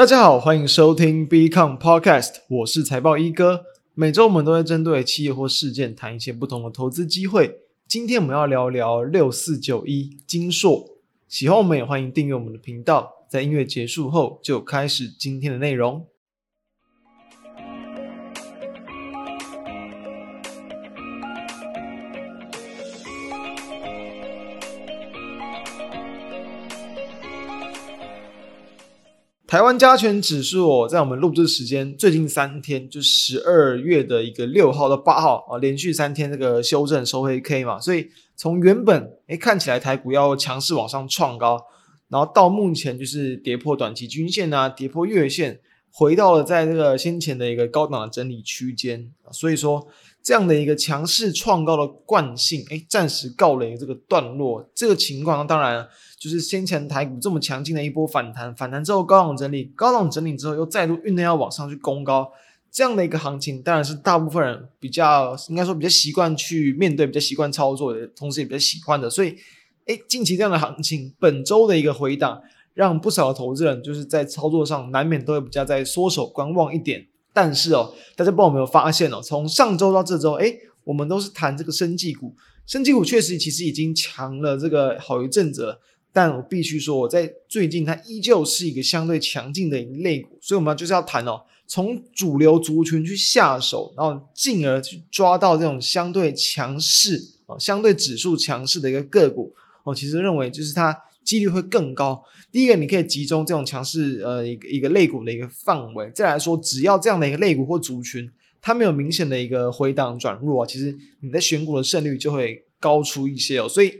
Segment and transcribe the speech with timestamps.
[0.00, 3.66] 大家好，欢迎收听 Become Podcast，我是财报一哥。
[3.92, 7.58] 每周我们都会针对企业或事件谈一些不同的投资机会。
[7.86, 10.88] 今天我们要聊聊六四九一金硕。
[11.28, 13.26] 喜欢我们也欢迎订阅我们的频道。
[13.28, 16.06] 在音乐结束后，就开始今天的内容。
[29.50, 41.60] 台湾加权指数，在我们录制时间最近三天，就十二月的一个六号到八号啊，连续三天这个修正收黑 K 嘛，所以从原本诶看起来台股要强势往上创高，
[42.06, 45.58] 然后到目前就是跌破短期均线啊，跌破月线，
[45.90, 49.84] 回到了在这个先前的一个高档的整理区间，所以说
[50.22, 55.88] 这样的一个强势创高的惯性，诶暂时告了一个这个段落，这个情况当然。
[56.20, 62.30] 就是先前台股这么强劲的一波反弹，反弹之后高档整理，高档整理之后又再度酝酿要往上去攻高，
[62.70, 69.08] 这样的一个行情，当然是大部分人比较应该说比较习惯去面对，比较习惯操作的，同时也比较喜欢的。
[69.08, 69.34] 所以，
[69.86, 72.42] 哎，近期这样的行情，本周的一个回档，
[72.74, 77.06] 让不少的投资人就是在操作上难免都会比较在缩手观望一点。
[77.32, 80.52] 但是哦，大家不知道有没有发现哦，从上周到这周，哎，
[80.84, 82.34] 我们都是谈这个生技股，
[82.66, 85.80] 生技股确实其实已经强了这个好一阵子了。
[86.12, 102.22] 但我必须说，我在最近它依旧是一个相对强劲的一个类股，所以我们就是要谈哦，从主流族群去下手，然后进而去抓到这种相对强势啊、相对指数强势的一个个股，我其实认为就是它几率会更高。
[102.50, 113.68] 第一个，你可以集中这种强势呃一个一个类股的一个范围；再来说，只要这样的一个类股或族群，它没有明显的一个回档转弱，其实你在选股的胜率就会高出一些哦。
[113.68, 113.92] 所以。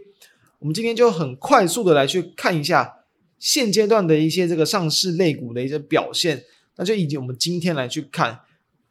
[0.61, 2.97] 我们今天就很快速的来去看一下
[3.39, 6.45] 现阶段的一些这个上市类股的一些表现，
[6.77, 8.41] 那就以及我们今天来去看，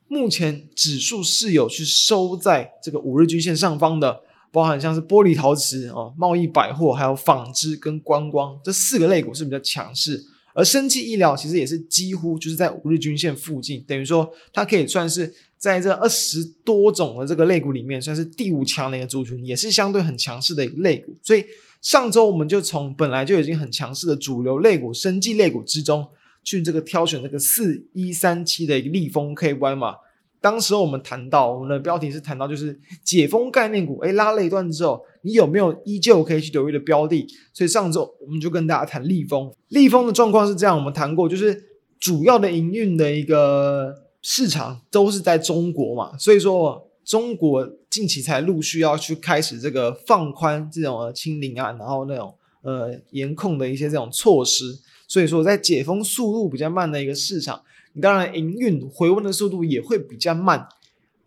[0.08, 15.34] 目前指数是有去收在这个五日均线上方的，包含像是玻璃陶瓷哦、贸易百货、还有纺织跟观光这四个类股是比较强势，而生技医疗其实也是几乎就是在五日均线附近，等于说它可以算是。
[15.60, 21.14] 在这二十多种的这个类股里面，算是第五强的一个族群，也是相对很强势的一个类股。
[21.22, 21.44] 所以
[21.82, 26.08] 上周我们就从本来就已经很强势的主流类股、生技类股之中，
[26.46, 29.96] 去这个挑选这个四一三七的一个利丰 KY 嘛。
[30.42, 37.28] 当时我们谈到，我们的标题是谈到就是解封概念股，诶拉了一段之后，你有没有依旧可以去留意的标的？
[37.54, 39.52] 所以上周我们就跟大家谈立丰。
[39.70, 41.64] 立丰的状况是这样，我们谈过，就是
[42.00, 44.06] 主要的营运的一个。
[44.22, 54.78] 市场都是在中国嘛，所以说中国近期才陆续要去开始这个放宽这种清零啊，然后那种呃严控的一些这种措施，
[55.08, 57.64] 所以说在解封速度比较慢的一个市场，
[57.94, 60.68] 你当然营运回温的速度也会比较慢。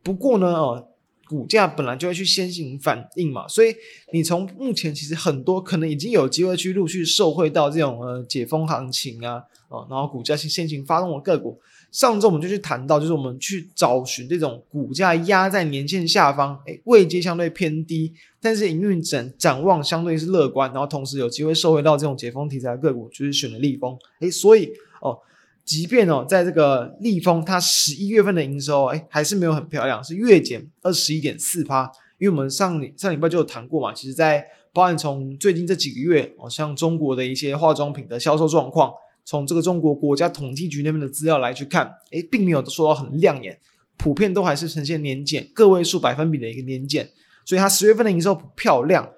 [0.03, 0.89] 不过呢，哦，
[1.29, 3.75] 股价本来就会去先行反应嘛，所以
[4.13, 11.61] 你从目前其实很多可能已经有机会去陆续受惠到这种呃解封行情啊，哦，然后股价先先行发动的个股。
[11.93, 25.19] 上周我们就去谈到，就是我们去找寻这种股价压在年线下方，诶，位阶相对偏低，但是营运展展望相对是乐观，然后同时有机会受惠到这种解封题材的个股，就是选了利丰，诶，所以哦，
[25.65, 38.93] 即便哦，在这个利丰它十一月份的营收，诶，还是没有很漂亮，是月减二十一点四趴，因为我们上上礼拜就有谈过嘛，其实在包含从最近这几个月，哦，像中国的一些化妆品的销售状况。
[39.25, 43.57] 从这个中国国家统计局那边的资料来去看，诶，并没有说到很亮眼，
[43.97, 47.09] 普遍都还是呈现年减个位数百分比的一个年减，
[47.45, 49.09] 所以它十月份的营收不漂亮。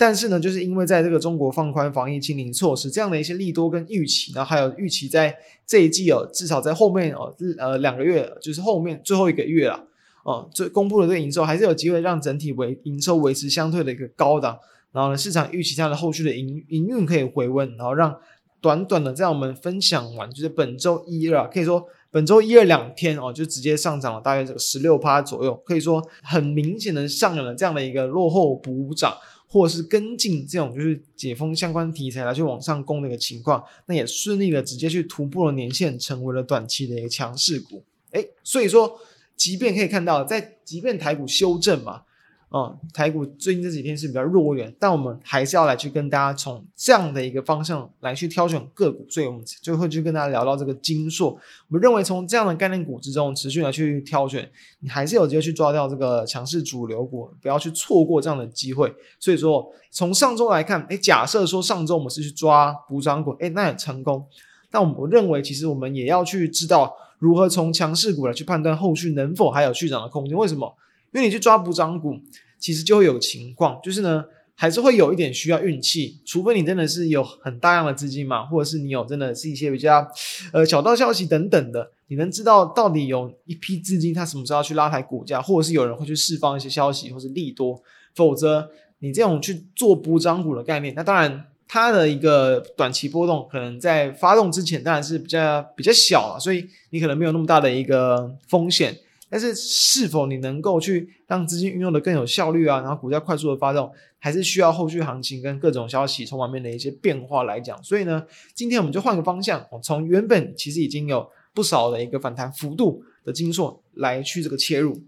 [0.00, 9.84] 但是呢，就是因为在这个中国放宽防疫清零措施这样的一些利多跟预期，然后还有预期在这一季哦，至少在后面哦，呃两个月，就是后面最后一个月了
[10.24, 14.58] 哦，最公布的这个营收还是有机会让整体维营收维持相对的一个高档，
[14.92, 18.16] 然后呢，市场预期它的后续的营营运可以回温，然后让。
[18.62, 29.16] 短短的在我们分享完，就是本周一二，可以说本周一二两天哦，就直接上涨了大约这个十六趴左右，可以说很明显的上演了这样的一个落后补涨，
[29.52, 37.82] 或是跟进这种就是解封相关题材来去往上攻的一个情况，那也顺利的直接去突破了年线，成为了短期的一个强势股。
[38.12, 39.00] 诶，所以说，
[39.36, 42.02] 即便可以看到，在即便台股修正嘛。
[42.50, 51.28] 哦，台股最近这几天是比较弱的，但我们还是要来去跟大家从这样的一个方向来去挑选个股，所以我们就会去跟大家聊到这个金硕。
[51.28, 51.38] 我
[51.68, 54.50] 们认为从这样的概念股之中持续来去挑选，
[54.80, 58.92] 你还是有机会去抓掉这个强势主流股，不要去错过这样的机会。
[59.20, 64.26] 所以说，从上周来看，诶，假设说上周我们是去抓补涨股，诶，那也成功。
[64.72, 70.36] 但我认为，其实我们也要去知道如何从强势股来去判断后续能否还有续涨的空间。
[70.36, 70.74] 为什么？
[71.12, 72.18] 因为你去抓补涨股，
[72.58, 74.24] 其实就会有情况，就是呢。
[74.60, 80.06] 还是会有一点需要运气，除非你真的是有很大量的资金嘛，或者是你有真的是一些比较
[80.52, 87.82] 呃小道消息等等的，你能知道到底有一批资金它什么时候去拉抬股价，或者是有人会去释放一些消息或是利多，
[88.14, 88.68] 否则
[88.98, 98.94] 你这种去做补涨股的概念，那当然它的一个短期波动可能在发动之前当然是比较比较小了，所以你可能没有那么大的一个风险。
[99.30, 102.80] 但是，是否你能够去让资金运用的更有效率啊？
[102.80, 107.80] 然后股价快速的发动，还是需要后续行情跟各种消息从外面的一些变化来讲。
[107.84, 115.00] 所以呢，今天我们就换个方向，从原本其实已经有不少的一个反弹幅度的金硕来去这个切入。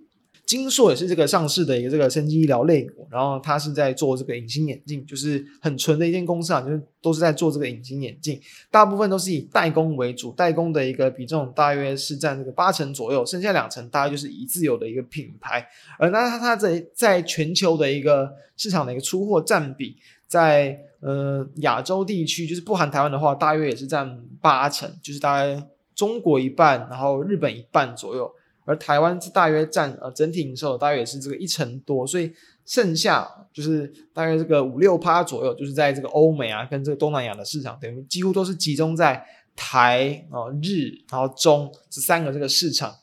[0.52, 8.38] 金硕也是这个上市的一个这个生技医疗类股，然后它是在做这个隐形眼镜，就是很纯的一间公司啊，就是都是在做这个隐形眼镜，
[8.70, 15.66] 大部分都是以代工为主，代工的一个比重大约是占这个八成左右，剩下两成大概就是以自有的一个品牌，
[15.98, 19.96] 而那它它在在全球的一个市场的一个出货占比，
[20.28, 28.30] 在呃亚洲地区就是不含台湾的话，大约也是占八成，就是大概中国一半，然后日本一半左右。
[28.64, 32.32] 而台湾是大约占呃整体营收大约也是这个一成多，所以
[32.64, 39.24] 剩下就是大约这个五六趴左右，就是在这个欧美啊跟这个东南亚的市场，等于几乎都是集中在
[39.56, 42.94] 台啊日然后中这三个这个市场。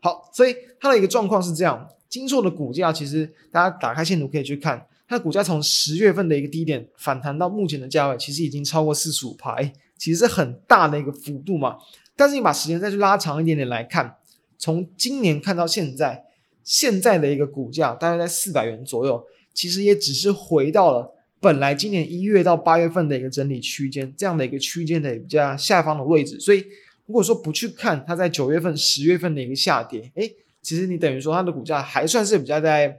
[0.00, 9.60] 好，所以它的一个状况是这样，金硕的股价其实大家打开线图可以去看，它的股价从十月份的一个低点反弹到目前的价位，其实已经超过四十五趴，
[9.98, 11.76] 其实是很大的一个幅度嘛。
[12.14, 14.16] 但是你把时间再去拉长一点点来看。
[14.58, 16.24] 从今年看到现在，
[16.64, 19.24] 现在的一个股价大概在四百元左右，
[19.54, 26.40] 其实也只是回到了本来今年一月到八月份的一个整理区间这样的一个区间的比较下方的位置。
[26.40, 26.64] 所以，
[27.06, 30.32] 如果说不去看它在九月份、十月份的一个下跌，诶，
[30.62, 32.98] 其实你等于说它的股价还算是比较在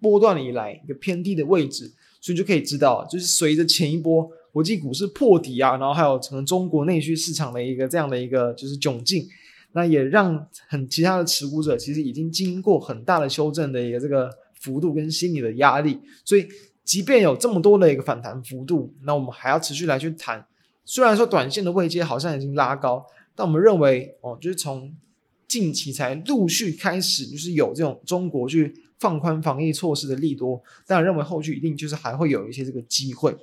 [0.00, 1.90] 波段以来一个偏低的位置，
[2.20, 9.26] 所以就可以知道，就是随着前一波国际股市破底啊，然后还有可能中国内需市场的一个这样的一个就是窘境。
[9.78, 14.28] 那也让很其他的持股者其实已经经过很大的修正的一个这个
[14.60, 16.48] 幅度跟心理的压力，所以
[16.82, 20.44] 即便有这么多的一个反弹幅度，那我们还要持续来去谈。
[20.84, 24.92] 虽然说短线的位阶好像已经拉高，但我们认为哦，就是从
[25.46, 33.36] 近期才陆续开始，就是有这种中国去放宽防疫措施的利多，但我认为后续一定就是还会有一些这个机会。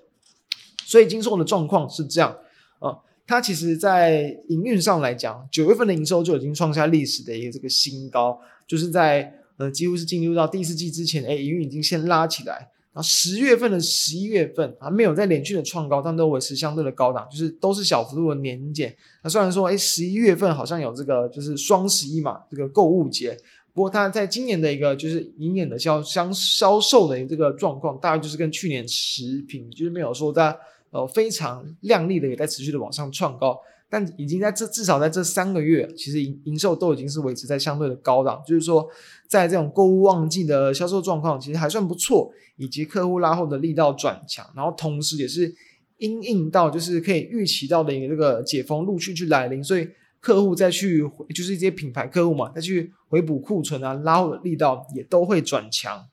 [0.83, 2.37] 所以精硕的状况是这样
[2.79, 2.99] 啊。
[3.27, 12.69] 它其实，在营运上来讲，九月份的营收就已经创下历史的一个这个新高，就是在呃几乎是进入到第四季之前，哎，营运已经先拉起来。
[12.93, 18.95] 然后十月份的十一月份还没有再连续的创高，但都维持相对的高档，就是都是小幅度的年减。
[19.23, 23.35] 那虽然说，哎，十一月份好像有这个就是双十一嘛，这个购物节，
[23.73, 30.55] 不过它在今年的一个就是营业的销销销售的这个状况，大概就是跟去年持平，就是没有说在。
[30.95, 33.59] 呃，非常亮丽的也在持续的往上创高，
[33.89, 38.87] 但已经在这至少在这三个月，其实营营收都已经是维持在相对的高档，就是说，
[39.27, 45.53] 在这种购物旺季的销售状况其实还算不错，以及客户拉货的力道转强，然后同时也是
[45.97, 49.89] 因应到就是可以预期到的一个这个解封陆续去来临，所以
[50.21, 51.03] 客户再去
[51.35, 56.07] 就是一些品牌客户嘛，再去回补库存啊，拉货的力道也都会转强，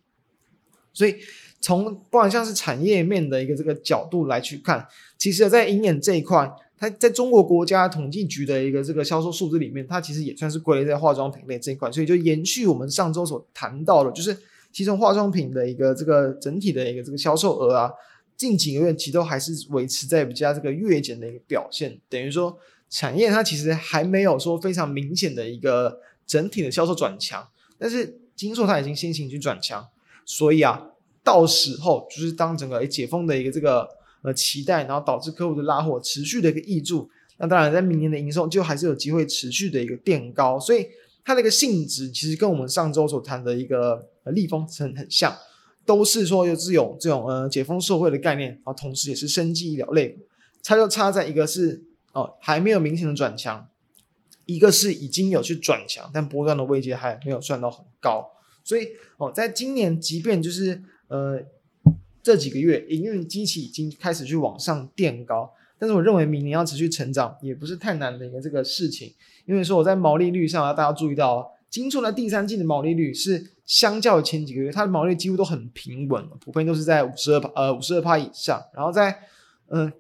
[0.92, 1.14] 所以。
[1.62, 4.85] 从不管像是产业面的一个这个角度来去看，
[5.16, 14.37] 其实，在隐眼这一块，它在中国国家统计局的一个这个销售数字里面，它其实也算是归类在化妆品类这一块，所以就延续我们上周所谈到的，就是
[14.73, 17.92] 其中化妆品的一个这个整体的一个这个销售额啊，
[18.37, 22.59] 近几个月其实都还是维持在比较这个月减的一个表现，等于说
[22.90, 27.47] 产业它其实还没有说非常明显的一个整体的销售转强，
[27.78, 29.87] 但是精硕它已经先行去转强，
[30.26, 30.88] 所以啊。
[31.24, 33.88] 到时候就是当整个解封的一个这个
[34.22, 40.88] 呃期待，然后导致客户的拉货持续的一个挹注，那当然在明年的营收就还是有机会持续的一个垫高，所以
[41.24, 45.32] 它的一个性质其实跟我们上周所谈的一个呃立丰很很像，
[45.86, 50.18] 都是说有这种这种呃解封受惠的概念，然后同时也是生技医疗类，
[50.60, 53.68] 差就差在一个是哦还没有明显的转强，
[54.46, 58.28] 一个是已经有去转强，但波段的位阶还没有算到很高，
[58.64, 58.88] 所以
[59.18, 60.82] 哦在今年即便就是。
[61.12, 61.38] 呃，
[62.23, 69.12] 这几个月营运机器已经开始去往上垫高，但是我认为明年要持续成长也不是太难的一个这个事情，
[69.45, 79.14] 因为说我在毛利率上，大家注意到，精硕的第三季的毛利率是相较前几个月，它的毛利率几乎都很平稳，普遍都是在五十二呃五十二趴以上，然后在
[79.69, 79.92] 嗯、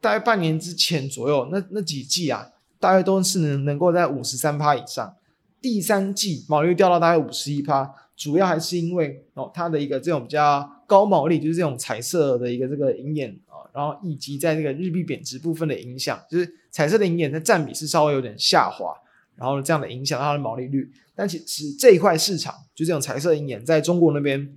[0.00, 5.14] 大概半年之前左右，那那几季啊，大概都是能能够在五十三趴以上。
[5.60, 18.94] 第三季毛利率掉到大概五十一趴，主要还是因为哦它的一个这种比较高毛利，就是这种彩色的一个这个银眼啊，然后以及在这个日币贬值部分的影响，就是彩色的银眼它占比是稍微有点下滑，
[19.36, 20.90] 然后这样的影响它的毛利率。
[21.14, 24.56] 但其实这一块市场，就这种彩色银眼，在中国那边。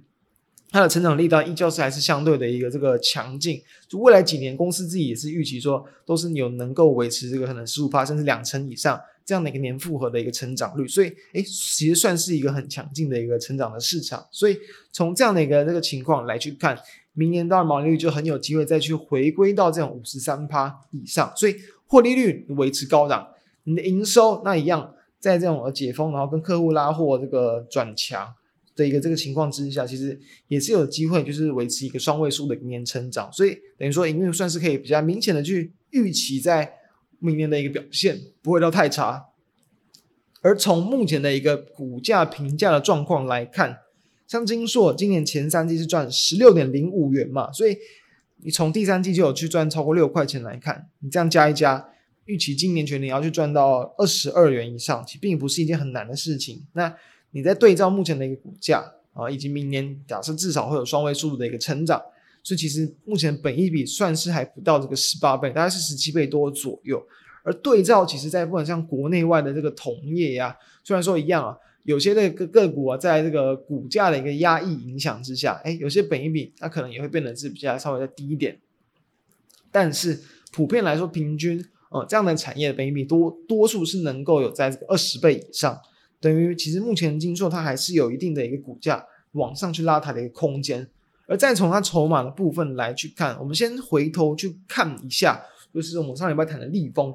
[0.70, 14.26] 它的成长力道依旧是还是相对的一个这个强劲，就未来几年公司自己也是预期说，都是有能够维持这个可能十五趴甚至两成以上这样的一个年复合的一个成长率，所以诶，其实算是一个很强劲的一个成长的市场。
[14.32, 14.58] 所以
[14.94, 16.76] 从这样的一个这个情况来去看，
[17.12, 23.28] 明年当然毛利率就很有机会再去回归到这种五十三趴以上，所以获利率维持高档，
[23.66, 28.34] 你的营收那一样在这种解封，然后跟客户拉货这个转强。
[28.78, 30.20] 的一个这个情况之下，其实
[30.50, 36.72] 也是有机会，就是维持一个双位数的一年成长，所以等于说营运算是可以比较明显的去预期在
[37.20, 39.28] 明年的一个表现不会到太差。
[40.42, 43.80] 而从目前的一个股价评价的状况来看，
[44.28, 47.76] 像金硕今年前三季是赚十六点零五元嘛，所以
[48.44, 51.90] 你从第三季就有去赚超过六块钱来看，你这样加一加，
[52.26, 56.66] 预期今年全年要去赚到二十二元以上，其实并不是一件很难的事情。
[56.74, 56.96] 那
[57.32, 62.02] 你在对照目前的一个股价啊，以及明年假设至少会有双位数的一个成长，
[62.48, 67.06] 所以其实目前本益比算是还不到这个十八倍，大概是十七倍多左右。
[67.44, 78.58] 而对照其实，在不管像国内外的这个同业呀、虽然说一样啊，有些的个个股啊，在这个股价的一个压抑影响之下，哎，有些本益比它可能也会变得是比较稍微再低一点。
[79.70, 80.18] 但是
[80.54, 85.78] 普遍来说，平均呃这样的产业的本益比多多数是能够有在这个二十倍以上。
[86.22, 90.90] 等于其实目前金硕它还是有一定的一个股价往上去拉抬的一个空间，
[91.28, 95.40] 而再从它筹码的部分来去看，我们先回头去看一下，
[95.74, 97.14] 就是我们上礼拜谈的立丰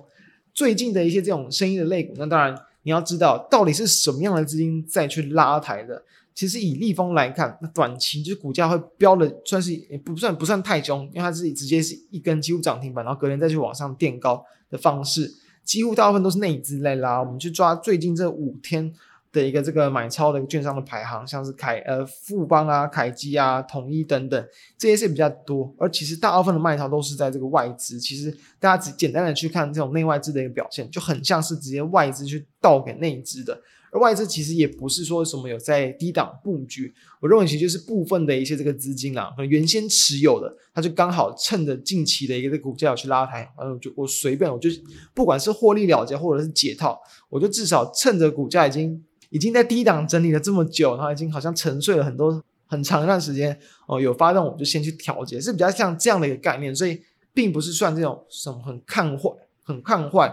[0.54, 2.14] 最近的一些这种生意的类股。
[2.16, 6.02] 那当然你要知道到底是什么样的资金再去拉抬的。
[6.34, 15.30] 其实以立丰来看，那短期就是股价会飙的算是也不算不算太凶，因为它自己直接是一根几乎涨停板，然后隔天再去往上垫高的方式。
[15.62, 18.92] 几乎大部分都是内资来拉，我们去抓最近这五天
[19.32, 24.46] 的一个这个买超的券商的排行，像是凯呃富邦啊、凯基啊、统一等等，
[24.76, 25.74] 这些是比较多。
[25.78, 27.98] 而其实大部分的卖超都是在这个外资。
[27.98, 33.58] 其实大家只简单的去看这种内外资的一个表现，就很像是直接外资去倒给内资的。
[33.90, 44.70] 而外资其实也不是说什么有在低档布局，我认为其实就是部分的一些这个资金啊，可能原先持有的，它就刚好趁着近期的一个股价去拉抬，然后就我随便我就
[45.12, 46.98] 不管是获利了结或者是解套，
[47.28, 53.58] 我就至少趁着股价已经已经在低档整理了这么久，然后已经好像沉睡了很多很长一段时间
[53.88, 57.02] 哦，有发动我就先去调节，是比较像这样的一个概念，所以
[57.34, 59.28] 并不是算这种什么很看坏、
[59.64, 60.32] 很看坏，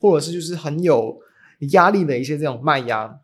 [0.00, 1.20] 或者是就是很有。
[1.72, 3.18] 压力的一些这种卖压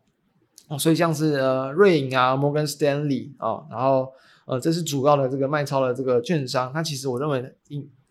[0.67, 4.11] 哦，所以像是呃瑞银啊、摩根士丹利啊，然后
[4.43, 7.55] 呃这是主要的这个卖超的这个券商，它其实我认为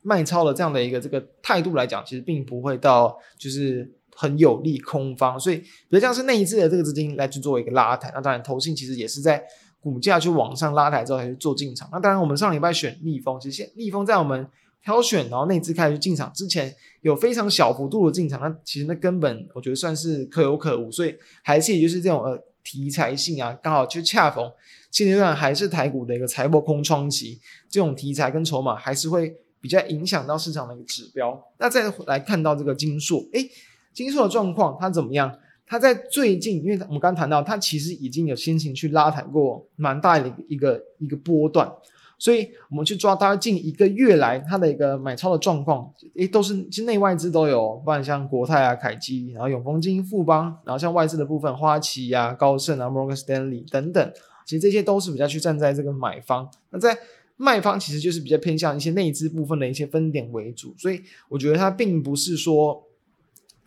[0.01, 9.43] 卖超的这样的一个这个态度来讲，其实并不会到就是很有利空方，所以比如像是那一次的这个资金来去做一个拉抬，那当然投信其实也是在
[9.81, 14.49] 股价去往上拉抬之后才去做进场，那当然我们上礼拜选立丰，其实现立丰在我们。
[14.87, 24.47] 挑选，然后内资开始进场之前有非常小幅度的进场，那其实那根本我觉得算是可有可无，所以还是也就是这种呃题材性啊，刚好就恰逢
[24.91, 27.41] 现阶段还是台股的一个财报空窗期，
[27.71, 31.43] 这种题材跟筹码还是会比较影响到市场的一个指标。
[31.59, 33.49] 那再来看到这个金数，诶，
[33.95, 35.35] 金硕的状况它怎么样？
[35.67, 41.73] 它在最近，因为我们刚谈到它其实已经有先行去拉抬过蛮大的一个一个波段。
[42.17, 54.13] 所以我们去抓它近一个月来它的一个买超的状况，诶，都是其实内外资都有，不然像国泰啊、凯基，然后永丰金、富邦，然后像外资的部分，花旗啊、高盛啊、摩根士丹利等等，
[54.47, 56.49] 其实这些都是比较去站在这个买方。
[56.71, 56.97] 那在
[57.37, 62.81] 卖方其实就是比较偏向一些内资部分的一些分点为主，所以我觉得它并不是说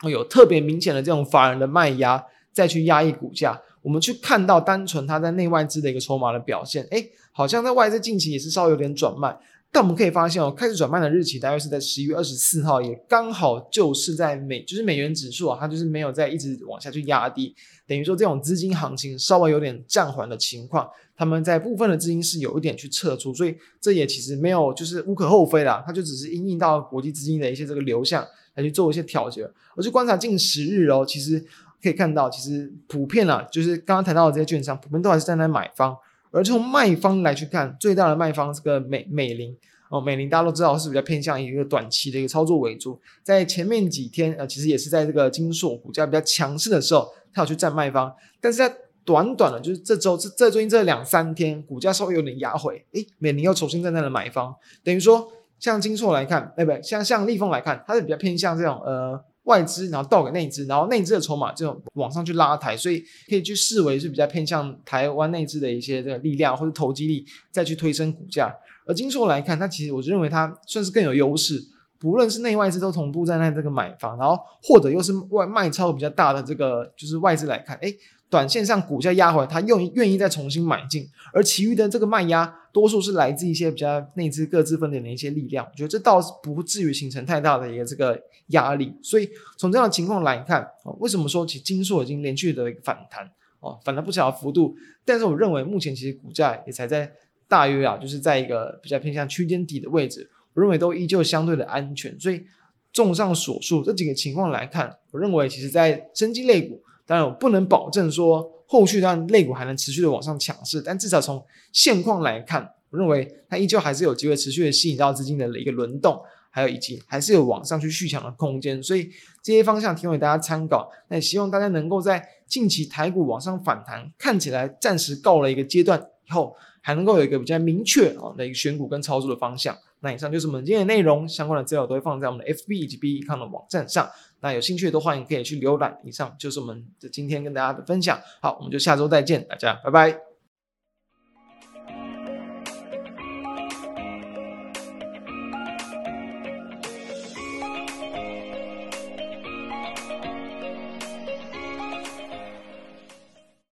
[0.04, 2.24] 有特别明显的这种法人的卖压
[2.54, 3.60] 再去压抑股价。
[3.82, 9.34] 我们去看到单纯它在内外资的一个筹码的表现，诶，好像在外资近期也是稍微有点转卖，
[9.72, 17.56] 但我们可以发现哦，开始转卖的日期大约是在十一月二十四号，也刚好就是在美，就是美元指数啊，它就是没有再一直往下去压低，
[17.88, 31.44] 等于说这种资金行情稍微有点暂缓的情况，他们在部分的资金是有一点去撤出，所以这也其实没有就是无可厚非啦，它就只是因应到国际资金的一些这个流向来去做一些调节，而去观察近十日哦，其实。
[31.80, 35.96] 可以看到，其实普遍啊，就是刚刚谈到的这些券商，普遍都还是站在买方。
[36.32, 39.56] 而从卖方来去看，最大的卖方这个美美林
[39.92, 48.76] 哦，美林大家都知道是比较偏向一个短期的一个操作为主，在前面几天呃，其实也是在这个金硕股价比较强势的时候，它有去占卖方，但是在
[49.08, 59.24] 短短的，就是这周这这最近这两三天，股价稍微有点压回，诶，美林又重新站在了买方，等于说像金硕来看，哎不，像像立丰来看，它是比较偏向这种呃。
[59.48, 68.54] 外资，然后倒给内资，然后内资的筹码这种往上去拉抬，所以可以去视为是比较偏向台湾内资的一些这个力量或者投机力，再去推升股价。
[68.86, 71.64] 而金硕来看，它其实我就认为它算是更有优势，
[71.98, 77.98] 不论是内外资都同步站在这个买方，然后或者又是外卖超比较大的这个就是外资来看，诶
[78.30, 85.66] 短线上股价压回来，他又愿意再重新买进，而其余的这个卖压，多数是来自一些比较内资各自分点的一些力量。
[85.66, 88.94] 我觉得这倒是不至于形成太大的一个这个压力。
[89.02, 90.68] 所以从这样的情况来看，
[91.00, 93.32] 为什么说其金数已经连续的一个反弹
[93.62, 94.76] 哦，反弹不小的幅度？
[95.06, 97.10] 但是我认为目前其实股价也才在
[97.48, 102.20] 大约啊，就是在一个比较偏向区间底的位置，我认为都依旧相对的安全。
[102.20, 102.44] 所以
[102.92, 106.82] 综上所述这几个情况来看，我认为其实在生技类股。
[107.08, 116.22] 当然，我不能保证说后续让类股还能持续的往上强势，但至少从现况来看，我认为它依旧还是有机会持续的吸引到资金的一个轮动，
[116.52, 118.84] 还有以及还是有往上去续强的空间。
[118.84, 119.10] 所以
[119.42, 120.92] 这些方向提供给大家参考。
[121.08, 125.98] 那也希望大家能够在近期台股往上反弹，看起来暂时告了一个阶段
[126.28, 129.78] 以后，还能够有一个比较明确啊的一个选股跟操作的方向。
[130.02, 134.08] 那以上就是我们今天的内容，相关的资料都会放在我们的 FB 以及 B 站的网站上。
[134.42, 135.98] 那有兴趣的都欢迎可以去浏览。
[136.04, 138.20] 以上就是我们的今天跟大家的分享。
[138.42, 140.27] 好，我们就下周再见，大家拜拜。